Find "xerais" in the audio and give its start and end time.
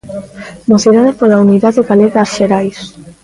2.37-2.77